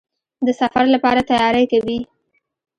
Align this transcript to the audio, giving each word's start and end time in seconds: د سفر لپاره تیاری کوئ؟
د 0.45 0.47
سفر 0.59 0.85
لپاره 0.95 1.21
تیاری 1.29 1.65
کوئ؟ 1.71 1.97